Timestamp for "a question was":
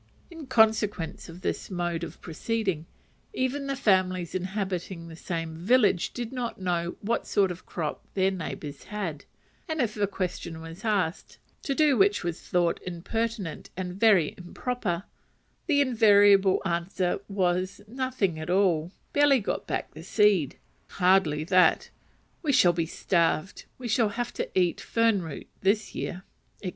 9.97-10.83